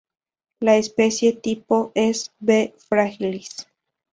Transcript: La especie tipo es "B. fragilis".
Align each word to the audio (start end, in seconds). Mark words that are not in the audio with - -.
La 0.61 0.77
especie 0.77 1.31
tipo 1.31 1.91
es 1.93 2.31
"B. 2.39 2.73
fragilis". 2.89 3.67